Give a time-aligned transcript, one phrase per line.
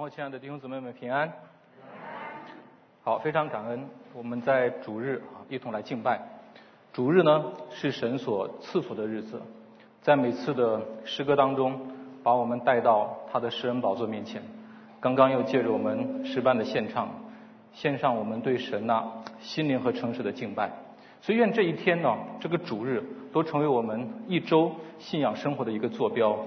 [0.00, 1.30] 好，问候亲爱的弟兄姊妹们平安。
[3.02, 6.18] 好，非常感恩我们在主日啊一同来敬拜。
[6.90, 9.42] 主日呢是神所赐福的日子，
[10.00, 11.78] 在每次的诗歌当中，
[12.22, 14.42] 把我们带到他的施恩宝座面前。
[15.00, 17.06] 刚刚又借着我们诗班的献唱，
[17.74, 19.04] 献上我们对神呐
[19.38, 20.70] 心灵和诚实的敬拜。
[21.20, 26.38] 所以愿这一天呢，这个主日都成为我们一周信仰生活的一个坐标。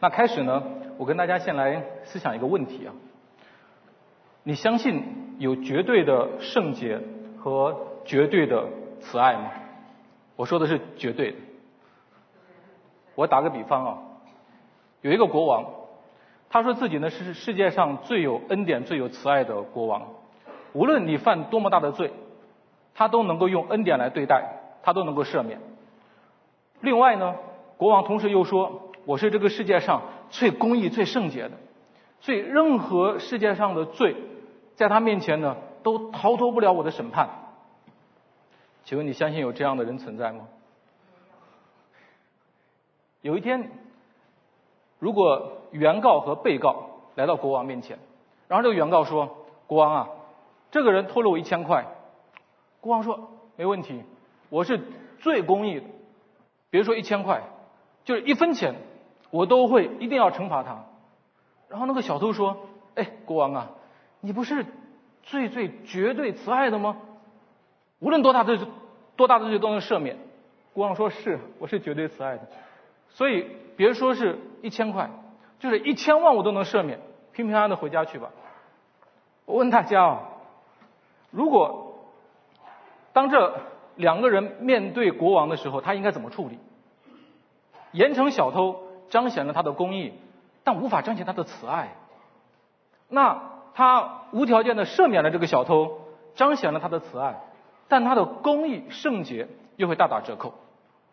[0.00, 0.60] 那开始呢？
[0.96, 2.94] 我跟大家先来思想一个问题啊，
[4.44, 5.02] 你相信
[5.38, 7.00] 有绝对的圣洁
[7.38, 8.64] 和绝对的
[9.00, 9.50] 慈爱吗？
[10.36, 11.36] 我说的是绝对的。
[13.16, 13.98] 我打个比方啊，
[15.00, 15.64] 有一个国王，
[16.48, 20.02] 他说自己呢是世界上最有恩典、最有慈爱的国王，
[20.74, 22.12] 无论你犯多么大的罪，
[22.94, 24.44] 他都能够用恩典来对待，
[24.84, 25.58] 他都能够赦免。
[26.80, 27.34] 另外呢，
[27.76, 30.02] 国王同时又说，我是这个世界上。
[30.34, 31.52] 最公义、最圣洁的，
[32.20, 34.16] 所以任何世界上的罪，
[34.74, 37.28] 在他面前呢，都逃脱不了我的审判。
[38.84, 40.48] 请问你相信有这样的人存在吗？
[43.20, 43.70] 有一天，
[44.98, 48.00] 如果原告和被告来到国王面前，
[48.48, 50.08] 然后这个原告说：“国王啊，
[50.72, 51.86] 这个人偷了我一千块。”
[52.82, 54.02] 国王说：“没问题，
[54.50, 54.80] 我是
[55.20, 55.86] 最公义的，
[56.70, 57.42] 别说一千块，
[58.04, 58.74] 就是一分钱。”
[59.34, 60.84] 我都会一定要惩罚他。
[61.68, 63.70] 然后那个小偷说：“哎，国王啊，
[64.20, 64.64] 你不是
[65.24, 66.98] 最最绝对慈爱的吗？
[67.98, 68.56] 无论多大的
[69.16, 70.18] 多大的罪都能赦免。”
[70.72, 72.46] 国王说：“是，我是绝对慈爱的。
[73.08, 75.10] 所以别说是一千块，
[75.58, 77.00] 就是一千万我都能赦免，
[77.32, 78.30] 平平安安的回家去吧。”
[79.46, 80.28] 我问大家啊，
[81.32, 82.06] 如果
[83.12, 83.52] 当这
[83.96, 86.60] 两个人面对国王的时候，他应该怎么处理？
[87.90, 88.80] 严惩小偷？
[89.14, 90.12] 彰显了他的公义，
[90.64, 91.94] 但无法彰显他的慈爱。
[93.08, 93.42] 那
[93.72, 96.00] 他无条件的赦免了这个小偷，
[96.34, 97.36] 彰显了他的慈爱，
[97.86, 100.54] 但他的公义圣洁又会大打折扣。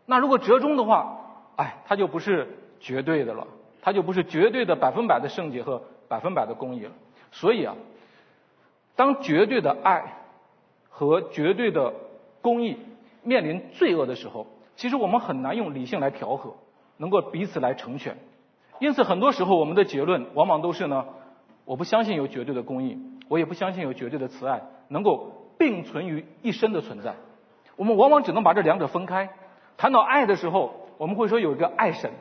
[0.08, 1.20] 那如果折中的话，
[1.58, 3.46] 哎，他就不是绝对的了，
[3.84, 6.92] 他就不是绝对的百分百的圣洁和百分百的公义了。
[7.32, 7.76] 所以啊，
[8.96, 10.24] 当绝对的爱
[10.90, 11.94] 和绝对的
[12.42, 12.80] 公义
[13.22, 16.56] 面临罪恶的时候，其实我们很难用理性来调和。
[17.02, 18.16] 能够彼此来成全，
[18.78, 21.04] 因此很多时候我们的结论往往都是呢，
[21.66, 27.16] 我不相信有绝对的公义，我也不相信有绝对的慈爱能够并存于一身的存在。
[27.76, 29.32] 我们往往只能把这两者分开。
[29.78, 32.12] 谈到爱的时候，我们会说有一个爱神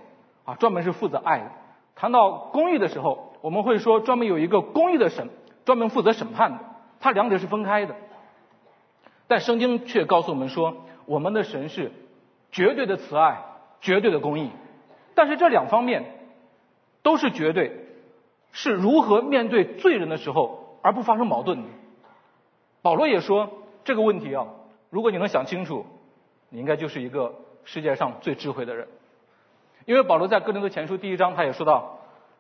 [0.47, 1.47] 啊，专门是负责爱的；
[1.95, 5.29] 谈到公义的时候，我们会说专门有一个公义的神，
[5.67, 6.59] 专门负责审判的。
[7.01, 7.95] 它两者是分开的。
[9.29, 10.75] 但圣经却告诉我们说，
[11.05, 11.93] 我们的神是
[12.51, 13.43] 绝对的慈爱，
[13.83, 14.51] 绝对的公义。
[15.15, 16.05] 但是这两方面
[17.03, 17.73] 都是绝对，
[18.53, 21.69] 是如何面对罪人的时候而不发生矛盾的？
[22.83, 23.51] 保罗也说
[23.85, 24.47] 这个问题啊，
[24.89, 25.85] 如果你能想清楚，
[26.49, 27.35] 你应该就是一个
[27.65, 28.89] 世界上最智慧的人。
[29.85, 31.99] 因为保罗在哥林多前书第一章他也说到，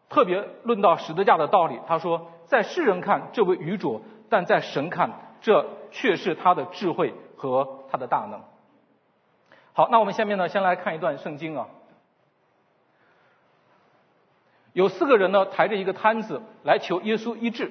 [0.08, 5.10] 特别论到十字架的道理，他说在世人看这为愚拙，但在神看
[5.40, 8.40] 这却是他的智慧和他的大能。
[9.72, 11.68] 好，那我们下面呢，先来看一段圣经啊。
[14.72, 17.70] 有四个人呢，抬着一个摊子来求耶稣医治，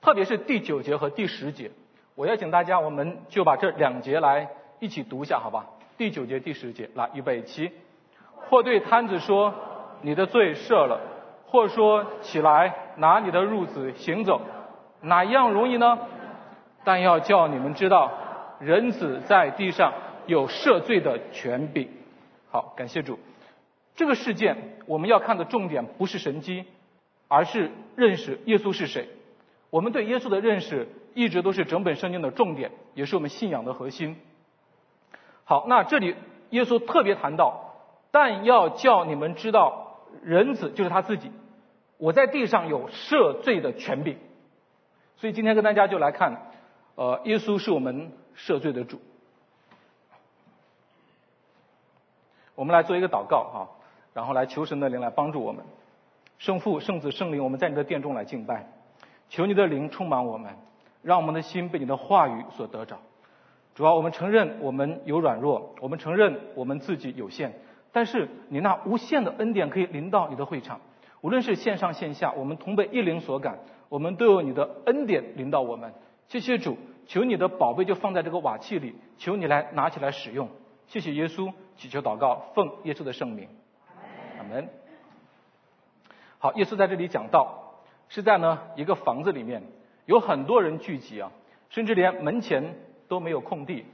[0.00, 1.70] 特别是第九节和第十节。
[2.14, 5.66] 我邀请大家，我们就把这两节来一起读一下，好吧？
[5.96, 7.70] 第九节、第十节，来预备起。
[8.48, 9.54] 或对摊子说
[10.02, 11.00] ：“你的罪赦了。”
[11.48, 14.40] 或说：“起来，拿你的褥子行走。”
[15.00, 15.98] 哪一样容易呢？
[16.84, 18.12] 但要叫你们知道，
[18.58, 19.92] 人子在地上
[20.26, 21.88] 有赦罪的权柄。
[22.50, 23.18] 好，感谢主。
[23.94, 26.64] 这个事件我们要看的重点不是神机，
[27.28, 29.08] 而是认识耶稣是谁。
[29.70, 34.16] 我们对耶稣的认识一直都是整本圣经的重点，也是我们信仰的核心。
[35.44, 36.16] 好，那这里
[36.50, 37.74] 耶稣特别谈到，
[38.10, 41.30] 但要叫你们知道，人子就是他自己，
[41.98, 44.18] 我在地上有赦罪的权柄。
[45.16, 46.50] 所以今天跟大家就来看，
[46.96, 49.00] 呃，耶稣是我们赦罪的主。
[52.54, 53.68] 我们来做一个祷告哈。
[54.14, 55.62] 然后来求神的灵来帮助我们，
[56.38, 58.66] 圣父、圣子、圣灵，我们在你的殿中来敬拜，
[59.28, 60.54] 求你的灵充满我们，
[61.02, 62.96] 让我们的心被你的话语所得着。
[63.74, 67.52] 主要我们承认我们有软弱，我们承认我们自己有限，
[67.90, 70.80] 但是你那无限的恩典可以临到你的会场，
[71.20, 73.58] 无论是线上线下，我们同被一灵所感，
[73.88, 75.92] 我们都有你的恩典临到我们。
[76.28, 76.78] 谢谢主，
[77.08, 80.48] 求你的宝贝就放在这个瓦器里，求你来拿起来使用。
[80.86, 83.48] 谢谢耶稣，祈求祷告，奉耶稣的圣名。
[84.44, 84.68] 门
[86.38, 87.74] 好，耶稣在这里讲到，
[88.08, 89.62] 是在呢一个房子里面，
[90.06, 91.32] 有很多人聚集啊，
[91.70, 92.76] 甚至连门前
[93.08, 93.86] 都没有空地。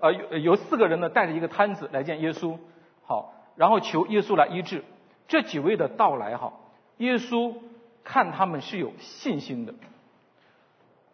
[0.00, 2.58] 呃，有有四个人呢带着一个摊子来见耶稣，
[3.06, 4.84] 好，然后求耶稣来医治。
[5.26, 6.52] 这几位的到来哈，
[6.98, 7.54] 耶稣
[8.02, 9.72] 看他们是有信心的，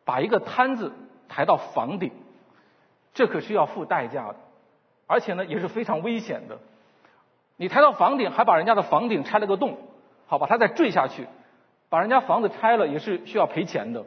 [0.05, 0.93] 把一个摊子
[1.29, 2.11] 抬到房顶，
[3.15, 4.37] 这可是要付代价的，
[5.07, 6.59] 而且呢也是非常危险的。
[7.61, 9.77] 你抬到房顶，还把人家的房顶拆了个洞，
[10.27, 11.27] 好，把它再坠下去，
[11.91, 14.07] 把人家房子拆了也是需要赔钱的。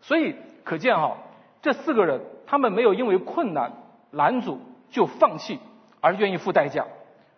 [0.00, 0.34] 所以
[0.64, 1.18] 可见哈，
[1.62, 3.74] 这四个人他们没有因为困难。
[4.12, 4.58] 拦阻
[4.90, 5.60] 就放弃，
[6.00, 6.84] 而愿意付代价，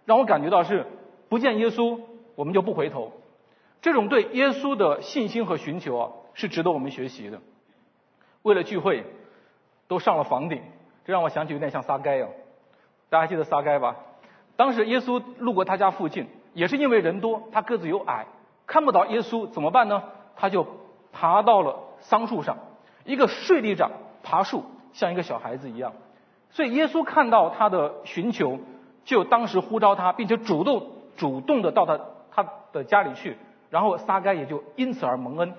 [0.06, 0.86] 让我感觉到是
[1.28, 2.00] 不见耶稣
[2.34, 3.12] 我们就不回头。
[3.82, 7.40] 这种对耶稣的信心和寻求啊，是值得我们学习的。
[8.40, 9.04] 为了聚会，
[9.86, 10.62] 都上了房顶，
[11.04, 12.28] 这让我想起有点像撒该啊。
[13.10, 13.96] 大家记得撒该吧？
[14.62, 18.26] 当时耶稣路过他家附近，也是因为人多，他个子又矮，
[18.64, 20.04] 看不到耶稣怎么办呢？
[20.36, 20.64] 他就
[21.10, 22.58] 爬到了桑树上，
[23.04, 23.90] 一个睡地长
[24.22, 24.62] 爬树，
[24.92, 25.94] 像一个小孩子一样。
[26.50, 28.60] 所以耶稣看到他的寻求，
[29.04, 31.98] 就当时呼召他，并且主动主动的到他
[32.30, 33.36] 他的家里去，
[33.68, 35.54] 然后撒该也就因此而蒙恩。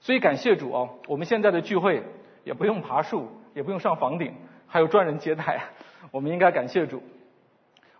[0.00, 2.02] 所以感谢主哦，我们现在的聚会
[2.42, 4.34] 也不用爬树，也不用上房顶，
[4.66, 5.66] 还有专人接待，
[6.10, 7.00] 我们应该感谢主。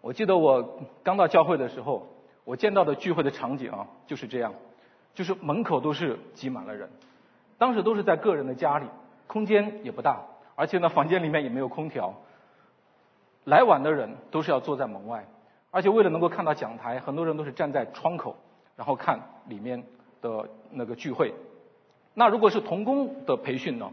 [0.06, 2.06] 我记得我刚到教会的时候，
[2.44, 4.54] 我见到的聚会的场景啊就是这样，
[5.14, 6.88] 就是门口都是挤满了人，
[7.58, 8.86] 当时都是在个人的家里，
[9.26, 10.22] 空间也不大。
[10.54, 12.14] 而且呢，房间里面也没有空调，
[13.42, 15.26] 来晚的人都是要坐在门外，
[15.72, 18.36] 而且为了能够看到讲台，很多人都是站在窗口，
[18.76, 19.18] 然后看
[19.48, 19.82] 里面
[20.22, 21.34] 的那个聚会。
[22.14, 23.90] 那如果是童工的培训呢，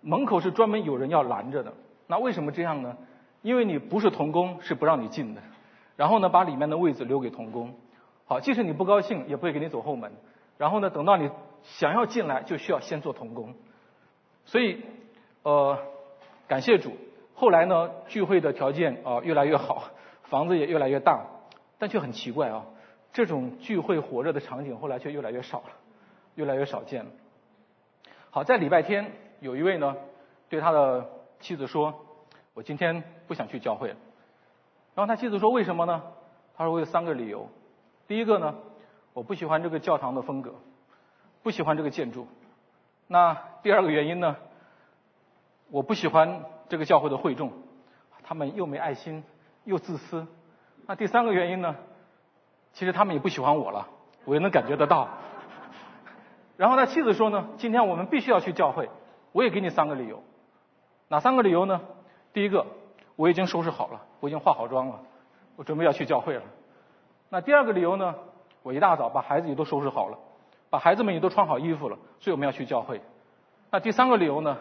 [0.00, 1.72] 门口是专门有人要拦着的。
[2.08, 2.96] 那为什么这样呢？
[3.42, 5.42] 因为你不是童工，是不让你进的。
[5.96, 7.74] 然后呢，把里面的位置留给童工。
[8.26, 10.12] 好，即使你不高兴，也不会给你走后门。
[10.56, 11.30] 然后呢，等到你
[11.62, 13.54] 想要进来，就需要先做童工。
[14.44, 14.82] 所以。
[15.44, 15.78] 呃，
[16.46, 16.92] 感谢主。
[17.32, 19.84] 后来呢，聚会的条件啊越来越好，
[20.24, 21.24] 房子也越来越大，
[21.78, 22.66] 但却很奇怪啊，
[23.12, 25.70] 这种聚会火热的场景后来却越来越少了，
[26.34, 27.10] 越来越少见了。
[28.30, 29.10] 好，在礼拜天，
[29.40, 29.96] 有一位呢
[30.50, 31.08] 对他的
[31.38, 31.94] 妻子说
[32.58, 33.96] ：“我今天不想去教会了。”
[34.96, 36.02] 然后他妻子说：“为什么呢？”
[36.58, 37.48] 他说：“我有三个理由。
[38.08, 38.56] 第一个呢，
[39.12, 40.56] 我不喜欢这个教堂的风格，
[41.44, 42.26] 不喜欢这个建筑。
[43.06, 44.36] 那第二个原因呢？”
[45.70, 47.52] 我不喜欢这个教会的会众，
[48.24, 49.22] 他们又没爱心
[49.64, 50.26] 又自私。
[50.86, 51.76] 那第三个原因呢？
[52.72, 53.86] 其实他们也不喜欢我了，
[54.24, 55.08] 我也能感觉得到。
[56.56, 58.88] 然后他妻子说呢，今天我们必须要去教会，
[59.32, 60.22] 我也给你三个理由。
[61.08, 61.82] 哪三个理由呢？
[62.38, 62.64] 第一个，
[63.16, 65.00] 我已经收拾好了，我已经化好妆了，
[65.56, 66.42] 我准备要去教会了。
[67.30, 68.14] 那第二个理由呢？
[68.62, 70.16] 我一大早把孩子也都收拾好了，
[70.70, 73.00] 把孩子们也都穿好衣服了，所以我们要去教会。
[73.72, 74.56] 那第三个理由呢？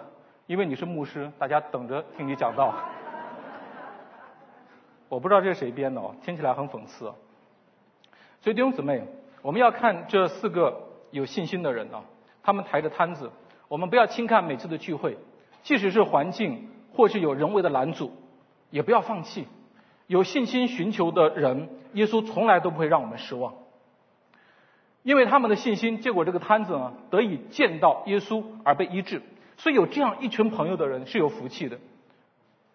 [0.47, 2.73] 因为你是牧师，大家等着听你讲道。
[5.07, 7.05] 我不知道这是谁编的哦，听起来很讽刺。
[8.41, 9.03] 所以弟兄姊妹，
[9.43, 10.81] 我们要看这四个
[11.11, 12.01] 有信心的人啊，
[12.41, 13.29] 他们抬着摊子，
[13.67, 15.15] 我们不要轻看每次的聚会，
[15.61, 18.11] 即使是环境或是有人为的拦阻，
[18.71, 19.47] 也不要放弃。
[20.07, 23.53] 有信心寻求的人，耶稣从来都不会让我们失望，
[25.03, 29.21] 因为他们的信心，结果这个摊子呢得以见到耶稣而被医治。
[29.57, 31.77] 所以有这样一群朋友的人是有福气的，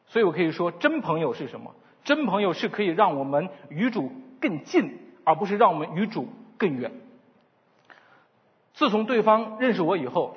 [0.07, 1.75] 所以我可以说，真朋友是什么？
[2.05, 6.93] 真朋友是可以让我们与主更近，而不是让我们与主更远。
[8.75, 10.37] 自从对方认识我以后，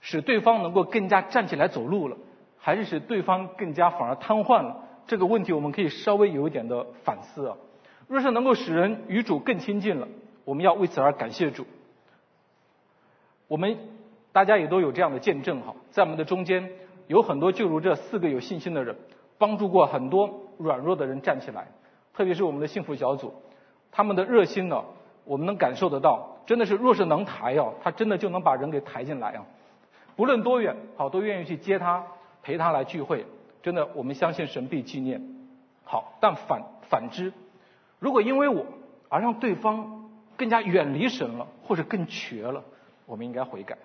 [0.00, 2.16] 使对方能够更加站起来走路了，
[2.66, 4.76] 还是使对方更加反而瘫痪了？
[5.06, 7.56] 这个问题我们可以稍微有一点的反思啊。
[8.08, 10.08] 若是能够使人与主更亲近了，
[10.44, 11.64] 我们要为此而感谢主。
[13.46, 13.78] 我们。
[14.32, 16.68] 大家也都有这样的见证哈，在我们的中间
[17.06, 18.94] 有很多就如这四个有信心的人，
[19.38, 21.68] 帮助过很多软弱的人站起来。
[22.12, 23.32] 特别是我们的幸福小组，
[23.90, 24.84] 他们的热心呢，
[25.24, 29.46] 我们能感受得到，真的是若是能抬啊，他真的就能把人给抬进来啊。
[30.16, 32.04] 不论多远，好都愿意去接他，
[32.46, 33.26] 陪他来聚会。
[33.60, 35.20] 真的，我们相信神必纪念。
[35.82, 37.32] 好，但反反之，
[37.98, 38.64] 如果因为我
[39.08, 42.62] 而让对方更加远离神了，或者更瘸了，
[43.04, 43.76] 我们应该悔改。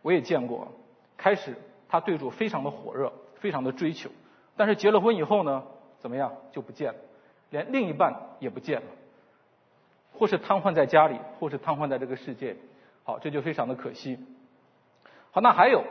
[0.00, 0.68] 我也见过，
[1.16, 1.56] 开始
[1.88, 4.08] 他对主非常的火热，非常的追求，
[4.56, 5.64] 但是结了婚以后呢，
[5.98, 6.98] 怎么样就不见了，
[7.50, 8.86] 连另一半也不见了，
[10.12, 12.54] 或是瘫痪在家里，或是瘫痪在这个世界，
[13.02, 14.20] 好，这就非常的可惜。
[15.32, 15.82] 好，那还有，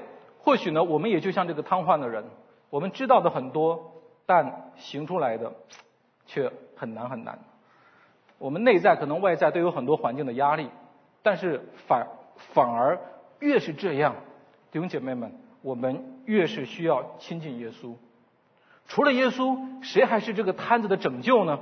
[0.43, 2.25] 或许呢，我们也就像这个瘫痪的人，
[2.69, 3.93] 我们知道的很多，
[4.25, 5.53] 但行出来的
[6.25, 7.39] 却很难很难。
[8.37, 10.69] 我们内在可能外在都有很多环境的压力，
[11.21, 12.07] 但是反
[12.53, 12.99] 反而
[13.39, 14.15] 越是这样，
[14.71, 15.31] 弟兄姐妹们，
[15.61, 17.93] 我们越是需要亲近耶稣。
[18.87, 21.59] 除了耶稣，谁还是这个摊子的拯救呢？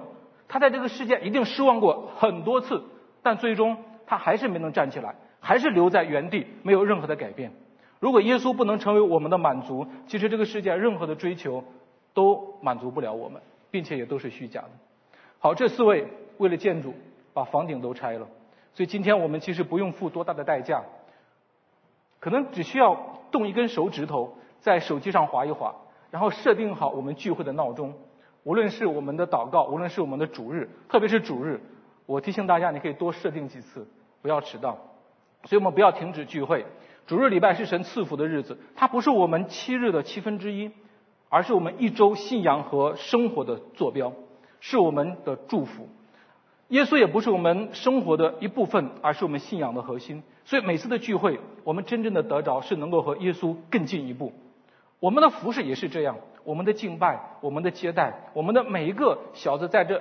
[0.47, 2.83] 他在这个世界一定失望过很多次，
[3.21, 7.51] 但最终他还是没能站起来，还是留在原地，没有任何的改变。
[7.99, 11.63] 如果耶稣不能成为我们的满足，其实这个世界任何的追求
[12.13, 14.69] 都满足不了我们，并且也都是虚假的。
[15.39, 16.93] 好，这四位为了建筑
[17.33, 18.27] 把房顶都拆了，
[18.73, 20.83] 所以今天我们其实不用付多大的代价，
[22.19, 25.75] 可能只需要动一根手指头，在手机上划一划。
[26.11, 27.93] 然后设定好我们聚会的闹钟，
[28.43, 31.61] 无论是我们的祷告，无论是我们的主日，特别是主日，
[32.07, 33.85] 我提醒大家，你可以多设定几次，
[34.21, 34.75] 不要迟到。
[35.43, 36.65] 所以我们不要停止聚会。
[37.09, 40.69] 主日礼拜是神赐福的日子，它不是我们七日的七分之一，
[41.27, 44.13] 而是我们一周信仰和生活的坐标，
[44.59, 45.89] 是我们的祝福。
[46.67, 50.21] 耶稣也不是我们生活的一部分，而是我们信仰的核心。
[50.45, 54.31] 所以每次的聚会，我们真正的得着是能够和耶稣更进一步。
[54.99, 59.99] 我们的服饰也是这样，我们的敬拜，我们的接待，我们的每一个小子在这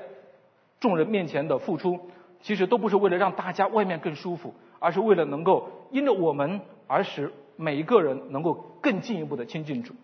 [0.79, 1.99] 众人面前的付出，
[2.43, 9.95] 其实都不是为了让大家外面更舒服，而是为了能够因着我们而使每一个人能够更进一步的亲近主。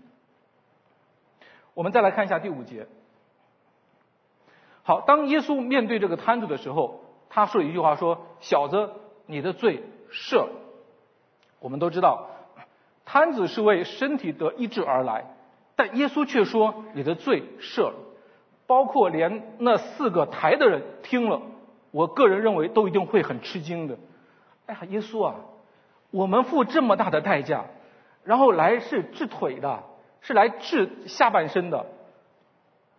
[1.74, 2.86] 我们再来看一下第五节。
[4.82, 7.00] 好，当耶稣面对这个摊子的时候，
[7.30, 8.90] 他说了一句话说：“小子，
[9.26, 10.46] 你的罪赦。”
[11.58, 12.28] 我们都知道。
[13.06, 15.24] 摊子是为身体得医治而来，
[15.76, 17.92] 但耶稣却说你的罪赦。
[18.66, 21.42] 包括连那四个抬的人听了，
[21.90, 23.98] 我个人认为都一定会很吃惊的。
[24.66, 25.34] 哎呀，耶稣啊，
[26.10, 27.64] 我们付这么大的代价，
[28.24, 29.82] 然后来是治腿的，
[30.20, 31.86] 是来治下半身的，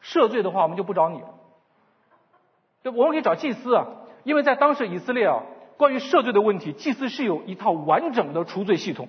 [0.04, 1.30] 赦罪的话我们就不找你了。
[2.84, 3.88] 对，我们可以找祭司啊，
[4.24, 5.44] 因为在当时以色列啊，
[5.78, 9.08] 关于赦罪的问题，祭司是有一套完整的除罪系统。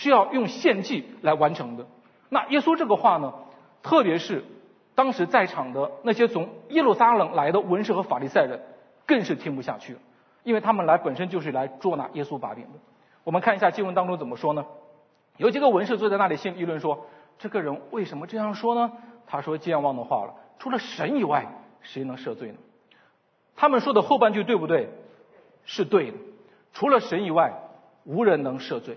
[0.00, 1.84] 是要用献祭来完成的。
[2.28, 3.34] 那耶稣这个话呢，
[3.82, 4.44] 特别是
[4.94, 8.60] 当时在场的那些从耶路撒冷来的文士和法利赛人，
[9.06, 9.98] 更是听不下去了，
[10.48, 12.78] 因为他们来本身就是来捉拿耶稣把柄的。
[13.22, 14.64] 我们看一下经文当中怎么说呢？
[15.36, 17.04] 有几个文士坐在那里，先议论说
[17.38, 18.90] ：“这个人为什么这样说呢？”
[19.28, 20.32] 他说健忘的话了。
[20.58, 21.46] 除了神以外，
[21.82, 22.56] 谁能赦罪呢？
[23.56, 24.88] 他们说的后半句对不对？
[25.66, 26.16] 是对的。
[26.72, 27.52] 除了神以外，
[28.04, 28.96] 无人能赦罪。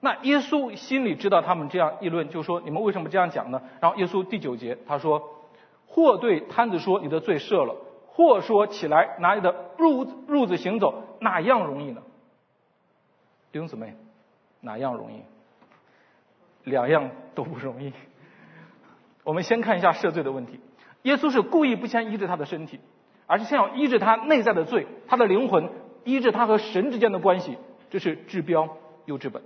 [0.00, 5.22] 那耶稣心里知道他们这样议论，就说：“你们为什么这样讲呢？”然后耶稣第九节他说
[5.88, 7.74] ：“或对摊子说你的罪赦了，
[8.14, 12.02] 或说起来拿你的褥褥子行走，哪样容易呢？”
[13.50, 13.94] 弟兄姊妹，
[14.60, 15.22] 哪样容易？
[16.64, 17.92] 两样都不容易。
[19.24, 20.60] 我们先看一下赦罪的问题。
[21.02, 22.78] 耶稣是故意不先医治他的身体，
[23.26, 25.68] 而是先要医治他内在的罪，他的灵魂，
[26.04, 27.58] 医治他和神之间的关系，
[27.90, 28.68] 这是治标
[29.06, 29.42] 又治本。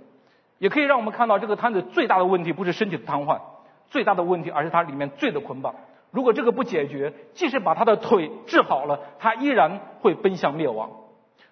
[0.59, 3.41] 也可以让我们看到，这个摊子最大的问题不是身体的瘫痪，
[3.89, 5.75] 最大的问题而是它里面罪的捆绑。
[6.17, 10.89] 如果这个不解决，即使把他的腿治好了，他依然会奔向灭亡。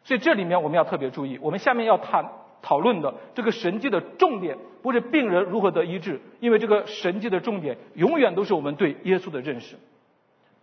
[0.03, 2.25] 所以这里面我们要特别注意，我们下面要谈
[2.63, 9.75] 讨论的这个神迹的重点，不是病人如何得医治，因为这个神迹的重点永远都是我们对耶稣的认识。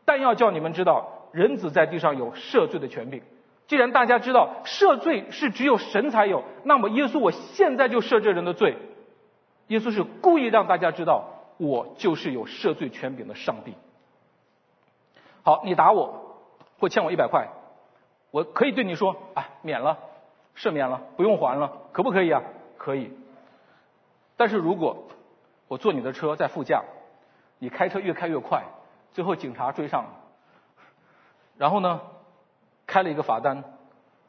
[0.05, 3.23] 但要叫你们知道，人子在地上有赦罪的权柄。
[3.69, 8.77] 既然大家知道赦罪是只有神才有，那么耶稣我现在就赦这人的罪。
[9.69, 11.29] 耶稣是故意让大家知道，
[11.59, 13.75] 我就是有赦罪权柄的上帝。
[15.43, 16.37] 好，你打我
[16.79, 17.49] 或欠我一百块，
[18.31, 19.99] 我可以对你说，哎，免了，
[20.57, 22.43] 赦免了，不用还了，可不可以啊？
[22.79, 23.13] 可以。
[24.37, 25.09] 但是如果
[25.69, 26.83] 我坐你的车在副驾，
[27.59, 28.65] 你开车越开越快，
[29.13, 30.11] 最后警察追上了，
[31.57, 32.01] 然后呢？
[32.85, 33.65] 开了一个罚单，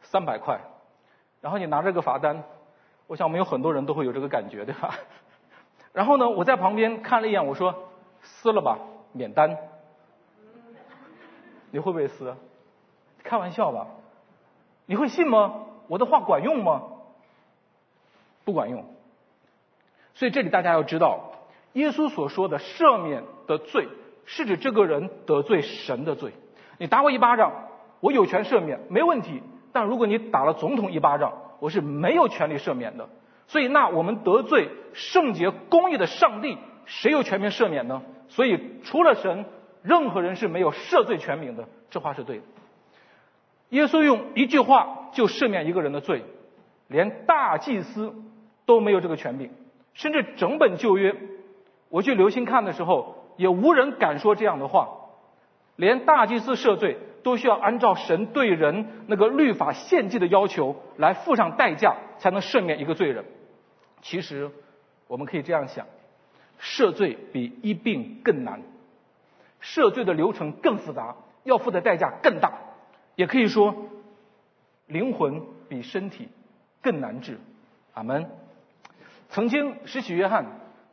[0.04, 0.62] 三百块，
[1.42, 2.44] 然后你拿这个罚单，
[3.08, 4.96] 我想我们有很多人都会有这个感觉，对吧？
[5.92, 7.90] 然后呢，我在旁边看了一眼，我说
[8.22, 8.78] 撕了吧，
[9.12, 9.58] 免单。
[11.74, 12.36] 你会不会撕？
[13.24, 13.88] 开玩笑吧？
[14.86, 15.56] 你会信吗？
[15.88, 16.84] 我的话管用吗？
[18.46, 18.86] 不管用。
[20.14, 21.32] 所以这里大家要知道，
[21.74, 23.88] 耶稣所说的赦免的罪，
[24.26, 26.34] 是指这个人得罪神的罪。
[26.78, 27.52] 你打我一巴掌。
[28.02, 29.42] 我有权赦免，没问题。
[29.72, 33.10] 但如果你打了总统一巴掌，我是没有权利赦免的。
[33.48, 38.04] 所以，那我们得罪圣洁公义的上帝，谁有权利赦免呢？
[38.28, 39.46] 所以，除了神，
[39.84, 41.68] 任何人是没有赦罪权柄的。
[41.90, 42.44] 这话是对的。
[43.70, 46.24] 耶稣用一句话就赦免一个人的罪，
[46.88, 48.14] 连大祭司
[48.66, 49.52] 都没有这个权柄，
[49.94, 51.16] 甚至整本旧约，
[51.90, 54.90] 我去留心看的时候，也无人敢说这样的话。
[55.76, 63.26] 连大祭司赦罪都需要按照神对人那个律法献祭的要求来付上代价，才能赦免一个罪人。
[64.02, 64.52] 其实，
[65.08, 65.88] 我们可以这样想：
[66.62, 68.62] 赦罪比医病更难，
[69.64, 72.52] 赦罪的流程更复杂，要付的代价更大。
[73.16, 73.74] 也可以说，
[74.86, 76.28] 灵魂比身体
[76.82, 77.40] 更难治。
[77.94, 78.30] 阿门。
[79.30, 80.46] 曾经，施洗约翰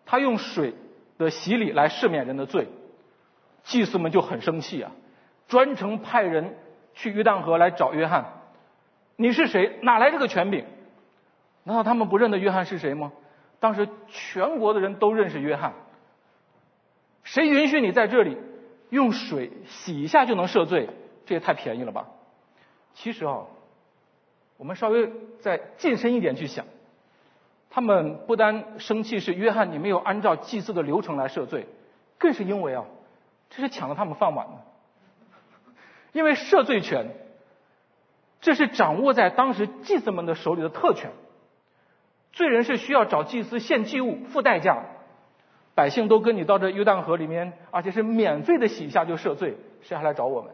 [0.06, 0.74] 他用水
[1.18, 2.68] 的洗礼来赦免人的罪。
[3.64, 4.92] 祭司们就很生气啊，
[5.48, 6.56] 专程派人
[6.94, 8.24] 去约旦河来找约翰。
[9.16, 9.78] 你是谁？
[9.82, 10.64] 哪来这个权柄？
[11.64, 13.12] 难道他们不认得约翰是谁吗？
[13.58, 15.74] 当时全国的人都认识约翰。
[17.22, 18.38] 谁允许你在这里
[18.90, 20.88] 用水洗一下就能赦罪？
[21.26, 22.08] 这也太便宜了吧！
[22.94, 23.46] 其实啊，
[24.56, 26.66] 我们稍微再近身一点去想，
[27.70, 31.66] 他们不单生气是约翰你没有按照祭祀的流程来赦罪，
[32.18, 32.84] 更是因为啊。
[33.52, 34.46] 这是抢了他们饭碗，
[36.12, 37.08] 因为赦罪权，
[38.40, 41.10] 这是掌握在当时祭司们的手里的特权。
[42.32, 44.84] 罪人是需要找祭司献祭物付代价，
[45.74, 50.52] 百姓都跟你到这约旦河里面，而且是免费的洗一下就赦罪，谁还来找我们？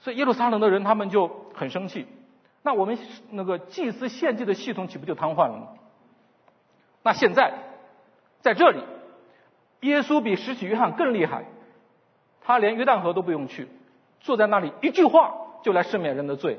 [0.00, 2.06] 所以耶路撒冷的人他们就很生气。
[2.62, 2.98] 那我们
[3.30, 5.68] 那个祭司献祭的系统岂不就瘫痪了吗？
[7.02, 7.52] 那现在
[8.40, 8.80] 在这里，
[9.80, 11.44] 耶稣比施洗约翰更厉害。
[12.40, 13.68] 他连约旦河都不用去，
[14.20, 16.58] 坐在那里一句话就来赦免人的罪。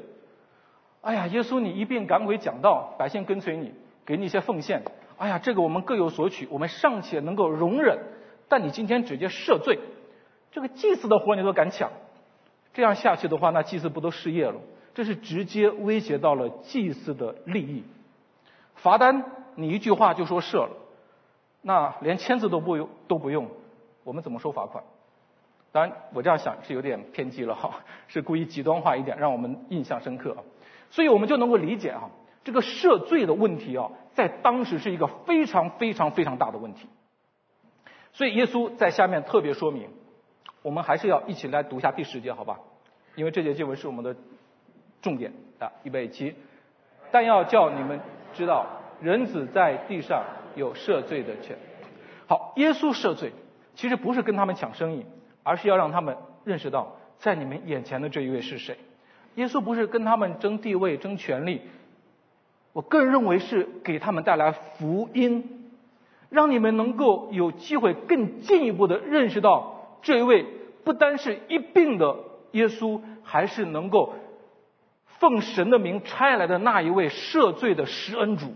[1.01, 3.71] 哎呀，耶稣你一边赶鬼讲道，百姓跟随你，
[4.05, 4.83] 给你一些奉献。
[5.17, 7.99] 哎呀，这个我们各有所取，我们尚且能够容忍。
[8.47, 9.79] 但你今天直接赦罪，
[10.51, 11.91] 这个祭祀的活你都敢抢，
[12.73, 14.55] 这样下去的话，那祭祀不都失业了？
[14.93, 17.83] 这是直接威胁到了祭祀的利益。
[18.75, 20.71] 罚单你一句话就说赦了，
[21.61, 23.49] 那连签字都不用都不用，
[24.03, 24.83] 我们怎么收罚款？
[25.71, 30.37] 当然，我这样想是有点偏激了哈，是故意极端化一点，让我们印象深刻。
[30.91, 32.09] 所以我们就能够理解哈，
[32.43, 36.87] 这个赦罪的问题啊，在当时是一个非常非常非常大的问题。
[38.13, 39.89] 所以耶稣在下面特别说明，
[40.63, 42.59] 我们还是要一起来读一下第十节，好吧？
[43.15, 44.15] 因为这节经文是我们的
[45.03, 46.33] 重点啊，预备起。
[47.11, 47.99] 但要叫你们
[48.33, 48.65] 知道，
[48.99, 50.23] 人子在地上
[50.55, 51.55] 有赦罪的权。
[52.25, 53.31] 好，耶稣赦罪，
[53.75, 55.05] 其实不是跟他们抢生意。
[55.47, 58.75] 而是要让他们认识到，在你们眼前的这一位是谁。
[59.35, 61.61] 耶稣不是跟他们争地位、争权力，
[62.75, 65.71] 我个人认为是给他们带来福音，
[66.29, 70.45] 让你们能够有机会更进一步的认识到这一位
[70.83, 72.17] 不单是一病的
[72.51, 74.15] 耶稣，还是能够
[75.19, 78.53] 奉神的名差来的那一位赦罪的施恩主。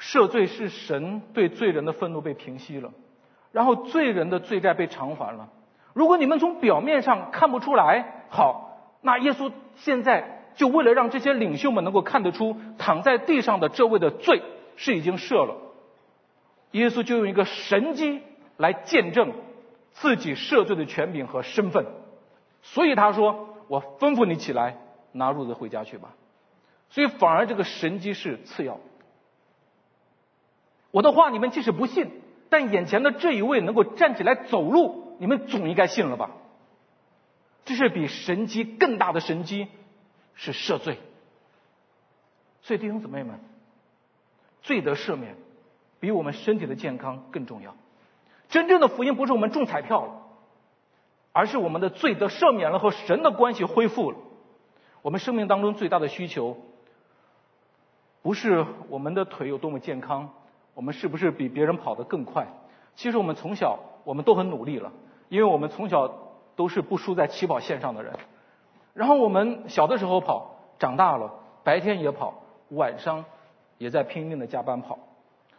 [0.00, 2.90] 赦罪是神对罪人的愤怒被平息了。
[3.52, 5.50] 然后罪人的罪债被偿还了。
[5.92, 14.42] 如果你们从表面上看不出来，好，那耶稣现在就为了让这些领袖们能够看得出躺在地上的这位的罪
[14.76, 15.56] 是已经赦了，
[16.72, 18.20] 耶稣就用一个神迹
[18.56, 19.32] 来见证
[19.92, 21.86] 自己赦罪的权柄和身份。
[22.62, 24.78] 所以他说：“我吩咐你起来，
[25.12, 26.14] 拿褥子回家去吧。”
[26.90, 28.78] 所以反而这个神迹是次要。
[30.90, 32.10] 我的话你们即使不信。
[32.48, 36.32] 但眼前的这一位能够站起来走路，你们总应该信了吧？
[37.64, 39.68] 这是比神机更大的神机，
[40.34, 40.98] 是赦罪。
[42.62, 43.40] 所以弟兄姊妹们，
[44.62, 45.36] 罪得赦免
[46.00, 47.74] 比我们身体的健康更重要。
[48.48, 50.12] 真正的福音不是我们中彩票了，
[51.32, 54.18] 而是我们的罪得赦免了和神的关系恢复了。
[55.00, 56.56] 我们生命当中最大的需求，
[58.22, 60.30] 不是我们的腿有多么健康。
[60.74, 62.46] 我们是不是比别人跑得更快？
[62.94, 64.92] 其实我们从小我们都很努力了，
[65.28, 66.08] 因为我们从小
[66.54, 68.14] 都是不输在起跑线上的人。
[68.94, 71.32] 然后我们小的时候跑，长大了
[71.64, 72.34] 白天也跑，
[72.68, 73.24] 晚上
[73.78, 74.98] 也在拼命的加班跑。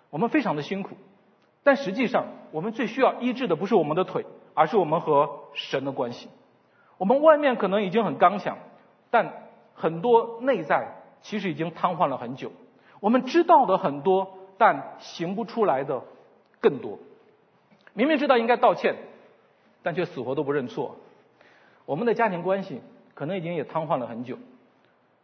[0.09, 0.95] 我们非常的辛苦，
[1.63, 6.29] 但实际上我们最需要医治的不是我们的腿，而是我们和神的关系。
[6.97, 8.57] 我们外面可能已经很刚强，
[9.09, 9.33] 但
[9.73, 12.51] 很多内在其实已经瘫痪了很久。
[12.99, 14.39] 我们知道的很多。
[14.55, 16.03] 但行不出来的
[16.61, 16.99] 更多，
[17.93, 18.95] 明明知道应该道歉，
[19.81, 20.95] 但却死活都不认错。
[21.85, 22.79] 我们的家庭关系
[23.13, 24.37] 可能已经也瘫痪了很久，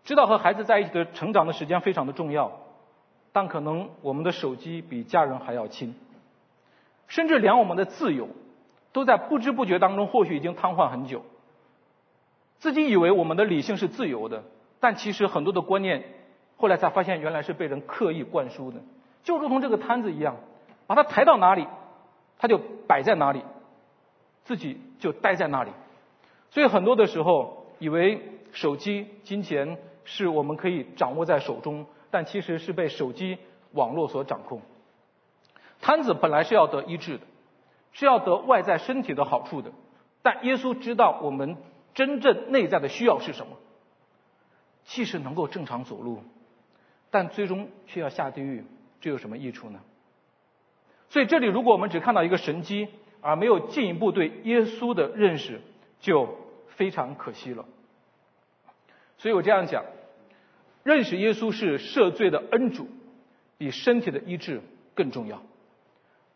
[0.04, 2.52] 知道和孩子在一起的成长的时间非常的重要，
[3.32, 5.96] 但可能我们的手机比家人还要亲，
[7.08, 8.28] 甚至连我们的自由
[8.92, 11.24] 都在不知不觉当中或许已经瘫痪很久。
[12.60, 14.44] 自己以为我们的理性是自由的，
[14.80, 16.04] 但其实很多的观念
[16.58, 18.80] 后来才发现原来是被人刻意灌输的。
[19.24, 20.36] 就如同这个摊子一样，
[20.88, 21.68] 把它抬到哪里，
[22.38, 23.42] 它就摆在哪里。
[24.46, 25.70] 自己就待在那里。
[26.50, 33.38] 所以很多的时候，以为手机、金钱是我们可以掌握在手中，但其实是被手机、
[33.72, 34.62] 网络所掌控。
[35.82, 37.24] 瘫子本来是要得医治的，
[37.94, 39.72] 是要得外在身体的好处的，
[40.22, 41.58] 但耶稣知道我们
[41.94, 43.54] 真正内在的需要是什么。
[44.84, 46.24] 即使能够正常走路，
[47.12, 48.66] 但最终却要下地狱，
[49.00, 49.80] 这有什么益处呢？
[51.10, 52.88] 所以这里，如果我们只看到一个神机，
[53.22, 55.62] 而没有进一步对耶稣的认识，
[56.00, 56.36] 就
[56.80, 57.66] 非常可惜了。
[59.18, 59.84] 所以我这样讲，
[60.84, 62.88] 认识耶稣是赦罪的恩主，
[63.58, 64.62] 比身体的医治
[64.96, 65.44] 更重要。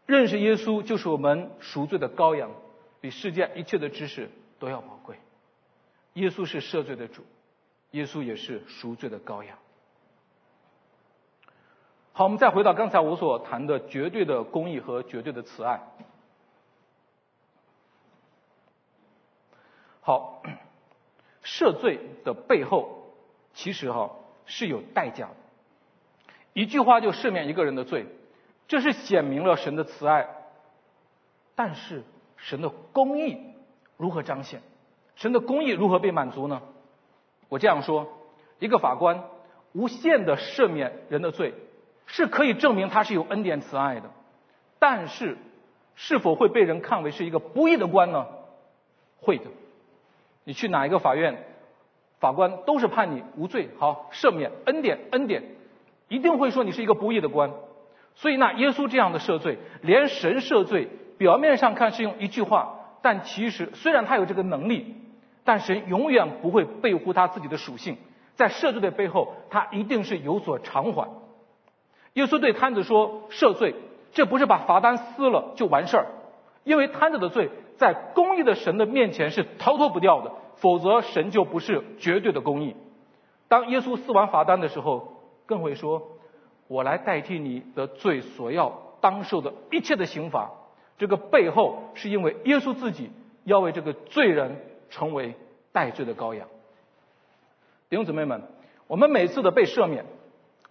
[0.06, 2.52] 认识耶稣就是我们赎罪的羔羊，
[3.00, 4.30] 比世界一切的知识
[4.60, 5.16] 都要宝贵。
[6.16, 7.24] 耶稣是赦罪的主，
[7.92, 9.58] 耶稣也是赎罪的羔羊。
[12.12, 15.80] 好，我们再回到刚才我所谈的绝对的公义和绝对的慈爱。
[20.04, 20.44] 好，
[21.44, 23.08] 赦罪的背后
[23.54, 24.12] 其实哈
[24.46, 28.06] 是有代价的，一句话就赦免一个人的罪。
[28.68, 30.28] 这是显明了神的慈爱，
[31.56, 32.04] 但是
[32.38, 33.38] 神的公义
[33.98, 34.62] 如何彰显？
[35.16, 36.62] 神的公义如何被满足呢？
[37.50, 38.10] 我这样说：
[38.60, 39.24] 一个法官
[39.74, 41.54] 无限的赦免人的罪，
[42.08, 44.10] 是可以证明他是有恩典慈爱的。
[44.80, 45.38] 但是，
[45.96, 48.28] 是否会被人看为是一个不义的官呢？
[49.22, 49.46] 会的。
[50.44, 51.44] 你去哪一个法院，
[52.20, 55.44] 法官都是判你无罪，好赦免恩典恩典，
[56.08, 57.52] 一定会说你是一个不义的官。
[58.16, 64.96] 所以，那耶稣这样的赦罪，连神赦罪，表面上看是用一句话，但其实虽然他有这个能力，
[65.44, 67.98] 但神永远不会背乎他自己的属性，
[68.36, 71.10] 在赦罪的背后，他一定是有所偿还。
[72.14, 73.74] 耶稣对摊子说：“赦罪，
[74.12, 76.06] 这不是把罚单撕了就完事儿，
[76.64, 82.76] 因为摊子的罪在公义的神的面前是逃脱不掉的，否则神就不是绝对的公义。”
[83.48, 86.10] 当耶稣撕完罚单的时候，更会说。
[86.70, 90.50] 我来代替你的罪所要当受的一切的刑罚，
[90.98, 93.12] 这个背后是因为耶稣自己
[93.44, 94.56] 要为这个罪人
[94.90, 95.36] 成为
[95.74, 96.48] 代罪的羔羊。
[97.90, 98.42] 弟兄姊妹们，
[98.88, 100.06] 我们每次的被赦免，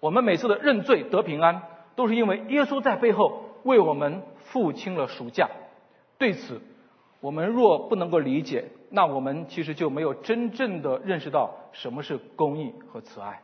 [0.01, 1.63] 我们每次的认罪得平安，
[1.95, 5.51] 都是因为耶稣在背后为我们付清了赎价。
[6.19, 6.61] 对此，
[7.23, 13.43] 我们若不能够理解，那我们其实就没有真正的认识到什么是公义和慈爱。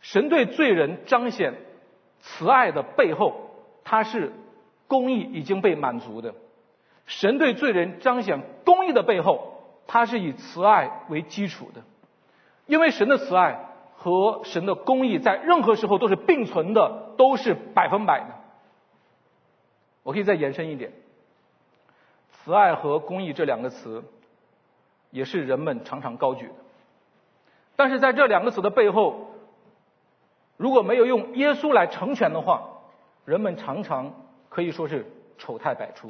[0.00, 1.52] 神对罪人彰显
[2.20, 3.50] 慈爱的背后，
[3.84, 4.32] 他是
[4.88, 6.32] 公义已经被满足的；
[7.04, 11.82] 神对罪人彰显公义的背后，他是以慈爱为基础的。
[12.64, 18.28] 因为神的慈爱和神的公义在任何时候都是并存的，都是百分百的。
[20.02, 20.92] 我可以再延伸一点，
[22.46, 24.04] 慈爱和公义这两个词，
[25.10, 26.52] 也是人们常常高举的。
[27.74, 29.32] 但是在这两个词的背后，
[30.56, 32.68] 如果没有用耶稣来成全的话，
[33.24, 34.14] 人们常常
[34.48, 35.06] 可以说是
[35.38, 36.08] 丑态百出。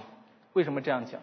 [0.52, 1.22] 为什么这样讲？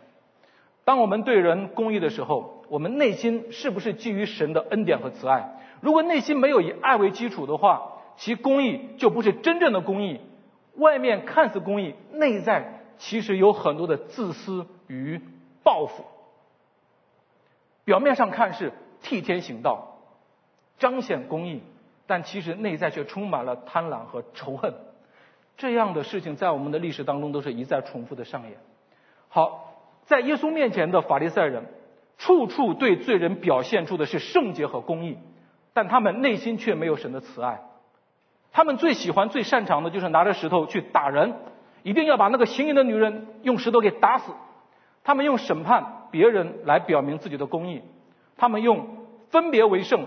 [0.84, 5.60] 当我们对人公义的时候，我们内心是不是基于神的恩典和慈爱？
[5.80, 10.20] 如果内心没有以爱为基础的话，其公义就不是真正的公义。
[10.78, 15.20] 外面看似公义，内在其实有很多的自私与
[15.64, 16.06] 报复。
[17.84, 19.98] 表面上看是替天行道，
[20.78, 21.62] 彰显公义。
[22.06, 24.74] 但其实内在却充满了贪婪和仇恨，
[25.56, 28.58] 这样的事情在我们的历史当中都是一再重复的上演。
[29.30, 31.64] 好，在耶稣面前的法利赛人，
[32.18, 35.18] 处处对罪人表现出的是圣洁和公义，
[35.74, 37.62] 但他们内心却没有神的慈爱。
[38.52, 41.34] 他们最喜欢、最擅长的就是拿着石头去打人，
[41.84, 44.34] 一定要把那个行淫的女人用石头给打死。
[45.04, 47.82] 他们用审判别人来表明自己的公义，
[48.38, 48.88] 他们用
[49.30, 50.06] 分别为圣。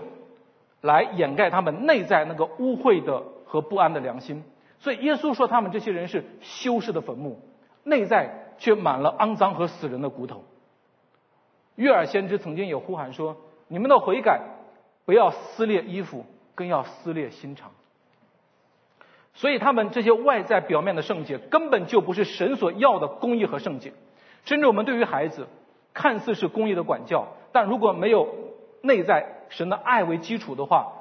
[0.81, 4.43] 来掩盖他们内在那个污秽的和不安的良心，
[4.77, 7.41] 所以耶稣说他们这些人是修饰的坟墓，
[7.83, 10.43] 内在却满了肮脏和死人的骨头。
[11.75, 14.39] 约尔先知曾经也呼喊说：“你们的悔改，
[15.03, 17.71] 不要撕裂衣服，更要撕裂心肠。”
[19.33, 23.93] 所以他们这些外在表面的圣洁，根本就不是神所要的公义和圣洁。
[24.45, 25.47] 甚至我们对于孩子，
[25.93, 28.27] 看似是公益的管教，但如果没有
[28.81, 30.93] 内在，神的爱为基础的话，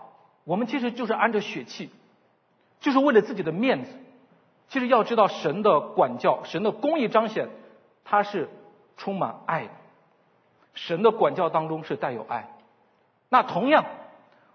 [0.44, 1.90] 我们其实就是安着血气，
[2.80, 3.92] 就是为了自己的面子。
[4.68, 7.48] 其实要知道，神的管教、神的公益彰显，
[8.04, 8.48] 它是
[8.96, 9.70] 充满爱的。
[10.74, 12.48] 神的管教当中是带有爱。
[13.28, 13.84] 那同样，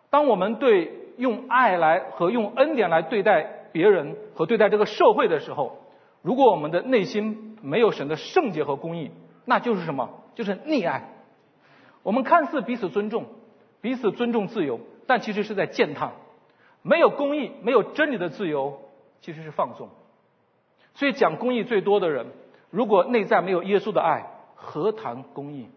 [0.10, 5.78] 当我们对用爱来和用恩典来对待别人和对待这个社会的时候，
[6.22, 9.12] 如果我们的内心没有神的圣洁和公义，
[9.46, 10.10] 那就是什么？
[10.36, 11.10] 就是溺爱。
[12.04, 13.26] 我们看似彼此尊重，
[13.82, 16.12] 彼此尊重自由，但其实是在践踏。
[16.84, 18.80] 没有公义、没有真理的自由，
[19.22, 19.90] 其实是放纵。
[20.96, 22.28] 所以讲公义最多的人，
[22.70, 25.70] 如果内在没有耶稣的爱，何谈公义？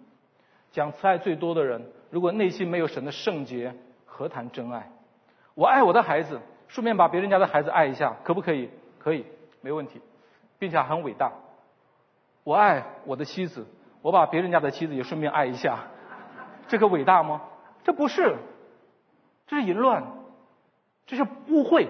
[0.72, 3.74] 讲慈爱最多的人，如果内心没有神的圣洁，
[4.06, 4.90] 何谈真爱？
[5.54, 8.70] 我爱我的孩子，顺便把别人家的孩子爱一下，可不可以？
[8.98, 9.24] 可以，
[9.60, 10.00] 没问题，
[10.58, 11.32] 并且很伟大。
[12.42, 13.66] 我爱我的妻子，
[14.02, 15.86] 我把别人家的妻子也顺便爱一下，
[16.68, 17.42] 这个伟大吗？
[17.84, 18.36] 这不是，
[19.46, 20.04] 这是淫乱，
[21.06, 21.88] 这是污秽。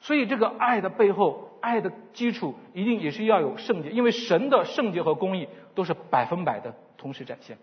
[0.00, 7.56] 所以这个爱的背后，爱的基础一定也是要有圣洁，因为神的圣洁和公义都是百分百的同时展现。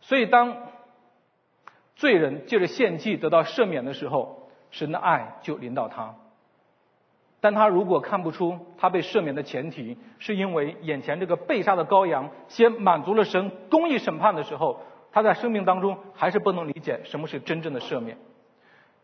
[0.00, 0.56] 所以当
[1.96, 6.14] 罪人借着献祭得到赦免的时候，神的爱就临到他。
[7.40, 18.18] 但他如果看不出他被赦免的前提，是因为眼前这个被杀的羔羊先满足了神公义审判的时候，他在生命当中还是不能理解什么是真正的赦免。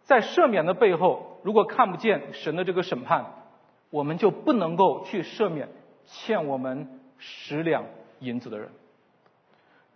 [0.02, 3.24] 在赦免的背后，如果看不见神的这个审判，
[3.90, 5.68] 我们就不能够去赦免
[6.04, 7.84] 欠我们十两
[8.20, 8.68] 银子的人。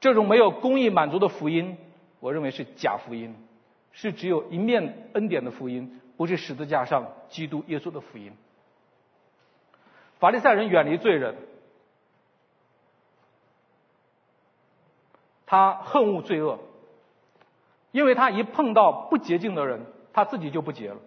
[0.00, 1.76] 这种没有公义满足的福音，
[2.20, 3.37] 我认为是假福音，
[3.92, 6.00] 是只有一面恩典的福音。
[6.20, 8.35] 不是十字架上基督耶稣的福音。
[10.18, 11.35] 法利赛人远离罪人，
[15.46, 16.59] 他恨恶罪恶，
[17.90, 20.98] 因为他一碰到不洁净的人，他自己就不洁了。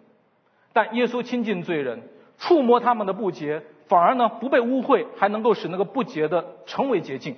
[0.74, 7.38] 但耶稣亲近罪人，触摸他们的不洁，反而呢不被污秽，还能够使那个不洁的成为洁净。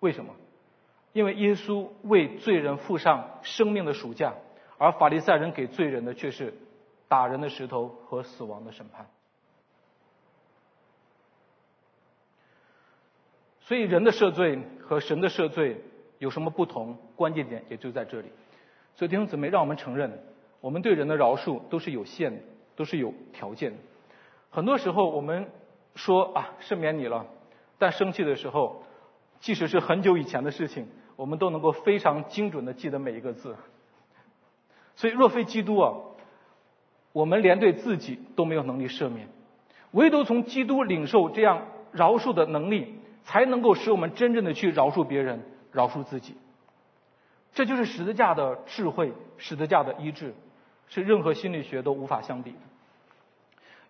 [0.00, 0.34] 为什么？
[1.14, 4.34] 因为耶稣为罪人付上生命的赎价，
[4.76, 6.52] 而法利赛人给罪人的却是。
[7.12, 9.06] 打人的石头和死亡的审判，
[13.60, 15.84] 所以人的赦罪和神的赦罪
[16.20, 16.96] 有什么不同？
[17.14, 18.32] 关键点也就在这里。
[18.94, 20.24] 所以弟兄姊妹，让我们承认，
[20.62, 22.42] 我们对人的饶恕都是有限的，
[22.76, 23.78] 都是有条件的。
[24.48, 25.50] 很多时候我们
[25.94, 27.26] 说啊，赦免你了，
[27.76, 28.84] 但生气的时候，
[29.38, 33.54] 即使是很久以前的事情，我们都能够非常精准的记得每一个字。
[34.96, 35.92] 所以，若非基督啊。
[37.12, 39.28] 我们连对自己都没有能力赦免，
[39.90, 46.36] 唯独从基督领受这样饶恕的能力，才能够使我们真正的去饶恕别人、饶恕自己。
[47.52, 50.34] 这就是十字架的智慧，十字架的医治，
[50.88, 52.56] 是任何心理学都无法相比的。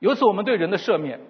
[0.01, 1.21] 由此，我们对人的赦免，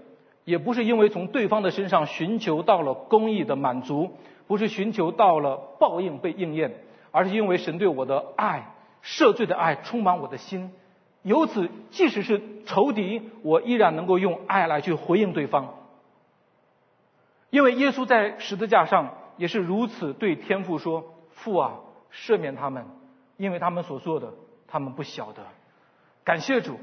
[0.44, 6.72] 也不是因为从对方的身上寻求到了公义的满足，不是寻求到了报应被应验，
[7.10, 8.72] 而是因为神对我的爱、
[9.04, 10.72] 赦罪的爱充满我的心。
[11.22, 15.74] 由此，即使是仇敌，我依然能够用爱来去回应对方。
[17.50, 21.74] 因为耶稣在十字架上也是如此对天父说：“父啊，
[22.12, 22.86] 赦免他们，
[23.36, 24.32] 因为他们所做的，
[24.66, 25.42] 他们不晓得。”
[26.24, 26.80] 感谢主，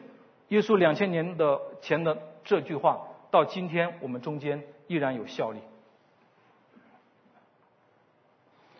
[0.49, 2.99] 耶稣两千年的前的这句话，
[3.31, 5.59] 到今天我们中间依然有效力。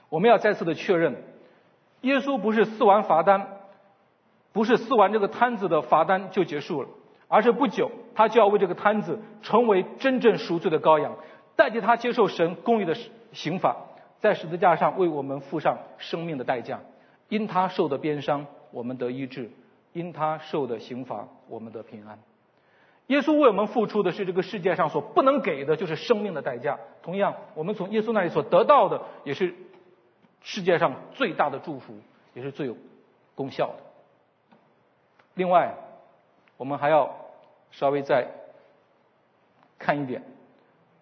[0.10, 1.22] 我们要再次的确认，
[2.02, 3.59] 耶稣不是撕完罚单。
[4.52, 6.90] 不是撕完这个摊子的罚单就结束了，
[7.28, 11.16] 而是不久他就要为这个摊子成为真正赎罪的羔羊，
[11.56, 12.96] 代替他接受神公义的
[13.32, 13.76] 刑罚，
[14.20, 16.80] 在十字架上为我们付上生命的代价。
[17.30, 19.50] 因他受的鞭伤，我们得医治；
[19.94, 22.18] 因他受的刑罚，我们得平安。
[23.06, 26.80] 耶稣为我们付出的是这个世界上所不能给的，就是生命的代价。
[27.04, 29.54] 同样，我们从耶稣那里所得到的，也是
[30.42, 31.94] 世界上最大的祝福，
[32.34, 32.76] 也是最有
[33.36, 33.89] 功效的。
[35.40, 35.74] 另外，
[36.58, 37.16] 我们还要
[37.72, 38.28] 稍微再
[39.78, 40.22] 看一点，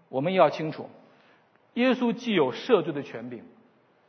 [0.09, 0.87] 我们要清楚，
[1.73, 3.43] 耶稣既有赦罪的权柄，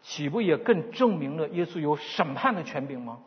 [0.03, 3.21] 岂不也更证明了耶稣有审判的权柄吗？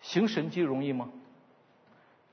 [0.00, 1.08] 行神迹容易吗？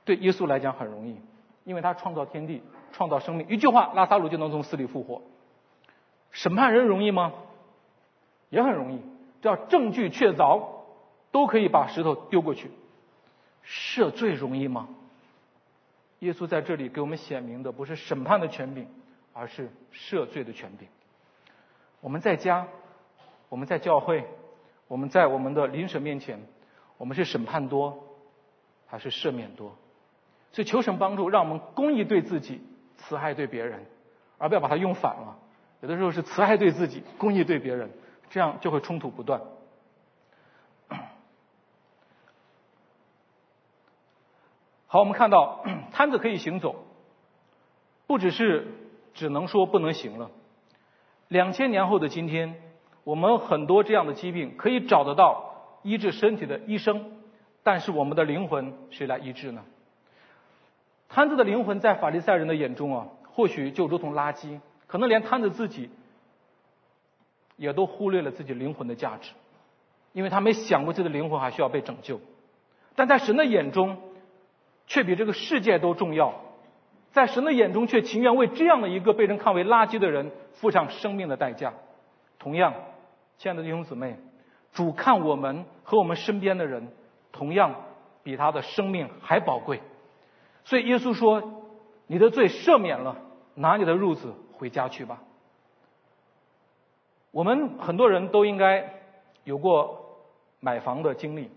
[0.04, 1.22] 对耶稣来讲很容易，
[1.64, 5.22] 因为他创造天地，创造生命，一句话，拉萨路就能从死里复活。
[6.32, 7.34] 审判人容易吗？
[8.50, 9.00] 也很容易，
[9.44, 10.71] 只要证据确凿。
[11.32, 12.70] 都可以把石头丢过去，
[13.66, 14.90] 赦罪容易吗？
[16.20, 18.88] 耶稣在这里给我们显明的不是审判的权柄，
[19.34, 20.88] 而是赦罪的权柄。
[22.00, 22.68] 我们在家，
[23.50, 24.26] 我们在教会，
[24.88, 26.40] 我们在我们的灵神面前，
[26.98, 28.04] 我们是审判多，
[28.86, 29.76] 还是赦免多？
[30.52, 32.62] 所以求神帮助，让我们公义对自己，
[32.98, 33.86] 慈爱对别人，
[34.38, 35.40] 而不要把它用反了。
[35.80, 37.90] 有的时候是慈爱对自己，公义对别人，
[38.30, 39.42] 这样就会冲突不断。
[44.94, 46.76] 好，我们看到 摊子可以行走，
[48.08, 48.68] 不只是
[49.14, 50.30] 只能说不能行了。
[51.30, 52.62] 两千年后的今天，
[53.06, 57.10] 我们很多这样的疾病可以找得到医治身体的医生，
[57.64, 59.64] 但是我们的灵魂谁来医治呢？
[61.08, 65.90] 摊子的灵魂在法利赛人的眼中啊，或许就如同垃圾，可能连摊子自己
[67.56, 69.32] 也都忽略了自己灵魂的价值，
[70.12, 72.20] 因为他没想过自己的灵魂还需要被拯救。
[72.94, 73.98] 但在神的眼中，
[74.88, 76.34] 却比这个世界都重要。
[77.12, 81.74] 在神的眼中，却情愿为这样的一个被人看为垃圾的人付上生命的代价。
[82.40, 82.74] 同样，
[83.38, 84.18] 亲爱的弟兄姊妹，
[84.72, 86.88] 主看我们和我们身边的人，
[87.34, 87.76] 同样
[88.24, 89.82] 比他的生命还宝贵。
[90.64, 91.66] 所以耶稣说
[92.08, 93.18] ：“你的罪赦免了，
[93.56, 95.22] 拿你的褥子回家去吧。”
[97.32, 99.02] 我们很多人都应该
[99.44, 100.20] 有过
[100.60, 101.50] 买房的经历。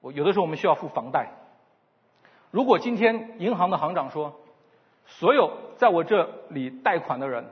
[0.00, 1.32] 我有的时候我们需要付房贷。
[2.50, 4.40] 如果今天银行的行长说，
[5.06, 7.44] 所有在我这里贷款的人，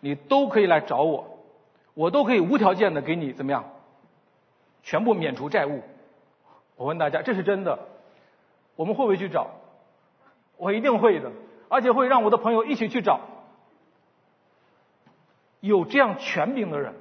[0.00, 1.38] 你都可以来找我，
[1.94, 3.64] 我都可以无条件的给你怎么样，
[4.82, 5.82] 全部免除债务。
[6.76, 7.78] 我问大家，这是真的？
[8.76, 9.48] 我们会不会去找？
[10.56, 11.32] 我一定会的，
[11.68, 13.20] 而且会让我的朋友一起去找。
[15.60, 16.94] 有这样权柄的人，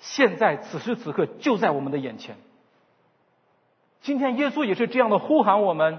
[0.00, 2.36] 现在此时此刻就在我们的眼前。
[4.02, 5.98] 今天耶稣也是这样的呼喊我们：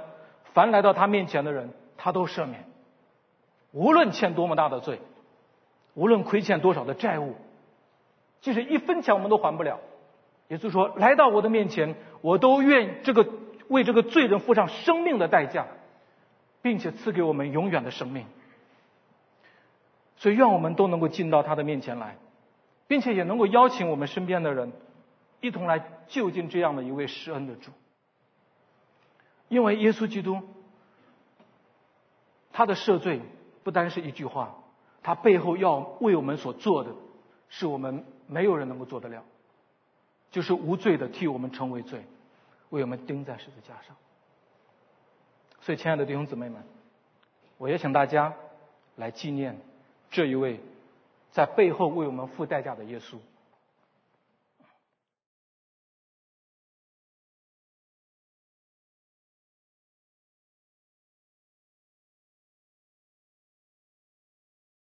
[0.54, 2.66] 凡来到他面前的人，他都赦免。
[3.72, 5.00] 无论欠多么大的罪，
[5.94, 7.36] 无论亏欠多少的债务，
[8.42, 9.80] 即使一分钱我们都还不了。
[10.50, 13.28] 耶稣说：来到我的面前，我都愿这个
[13.68, 15.68] 为这个罪人付上生命的代价。
[16.64, 18.28] 并且赐给我们永远的生命，
[20.16, 22.18] 所以愿我们都能够进到他的面前来，
[22.88, 24.72] 并且也能够邀请我们身边的人
[25.40, 27.72] 一同来就近这样的一位施恩的主。
[29.52, 30.40] 因为耶稣基督
[32.54, 33.22] 他的赦罪
[33.64, 34.56] 不单是一句话，
[35.04, 36.96] 他背后要为我们所做的，
[37.50, 39.24] 是我们没有人能够做得了，
[40.32, 42.06] 就是无罪的替我们成为罪，
[42.70, 43.98] 为我们钉在十字架上。
[45.60, 46.64] 所以，亲爱的弟兄姊妹们，
[47.58, 48.34] 我也请大家
[48.96, 49.60] 来纪念
[50.10, 50.62] 这一位
[51.32, 53.18] 在背后为我们付代价的耶稣。